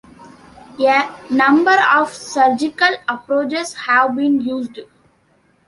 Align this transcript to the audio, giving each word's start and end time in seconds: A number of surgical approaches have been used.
A 0.79 1.11
number 1.31 1.77
of 1.93 2.11
surgical 2.11 2.89
approaches 3.07 3.75
have 3.75 4.15
been 4.15 4.41
used. 4.41 4.79